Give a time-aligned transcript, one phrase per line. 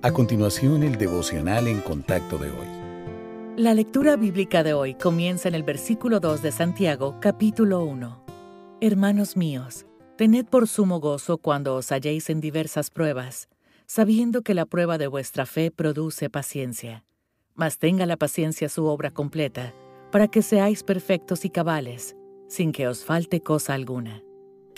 [0.00, 2.68] A continuación, el devocional en contacto de hoy.
[3.56, 8.24] La lectura bíblica de hoy comienza en el versículo 2 de Santiago, capítulo 1.
[8.80, 13.48] Hermanos míos, tened por sumo gozo cuando os halléis en diversas pruebas,
[13.86, 17.04] sabiendo que la prueba de vuestra fe produce paciencia.
[17.56, 19.74] Mas tenga la paciencia su obra completa,
[20.12, 22.14] para que seáis perfectos y cabales,
[22.46, 24.22] sin que os falte cosa alguna.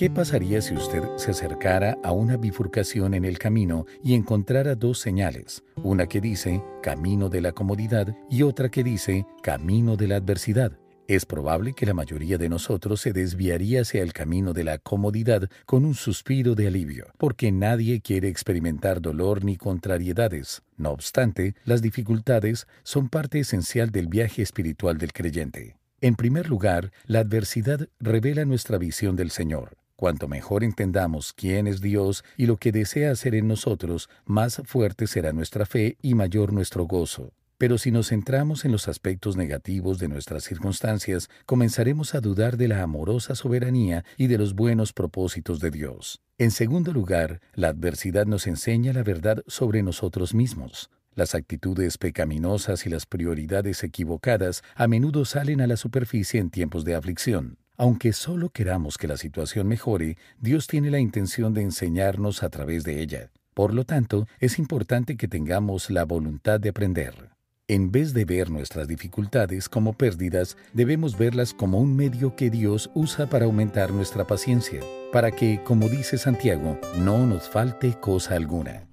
[0.00, 4.98] ¿Qué pasaría si usted se acercara a una bifurcación en el camino y encontrara dos
[4.98, 10.16] señales, una que dice camino de la comodidad y otra que dice camino de la
[10.16, 10.72] adversidad?
[11.06, 15.50] Es probable que la mayoría de nosotros se desviaría hacia el camino de la comodidad
[15.66, 20.62] con un suspiro de alivio, porque nadie quiere experimentar dolor ni contrariedades.
[20.78, 25.76] No obstante, las dificultades son parte esencial del viaje espiritual del creyente.
[26.00, 29.76] En primer lugar, la adversidad revela nuestra visión del Señor.
[30.00, 35.06] Cuanto mejor entendamos quién es Dios y lo que desea hacer en nosotros, más fuerte
[35.06, 37.34] será nuestra fe y mayor nuestro gozo.
[37.58, 42.68] Pero si nos centramos en los aspectos negativos de nuestras circunstancias, comenzaremos a dudar de
[42.68, 46.22] la amorosa soberanía y de los buenos propósitos de Dios.
[46.38, 50.88] En segundo lugar, la adversidad nos enseña la verdad sobre nosotros mismos.
[51.14, 56.86] Las actitudes pecaminosas y las prioridades equivocadas a menudo salen a la superficie en tiempos
[56.86, 57.58] de aflicción.
[57.80, 62.84] Aunque solo queramos que la situación mejore, Dios tiene la intención de enseñarnos a través
[62.84, 63.30] de ella.
[63.54, 67.30] Por lo tanto, es importante que tengamos la voluntad de aprender.
[67.68, 72.90] En vez de ver nuestras dificultades como pérdidas, debemos verlas como un medio que Dios
[72.92, 78.89] usa para aumentar nuestra paciencia, para que, como dice Santiago, no nos falte cosa alguna.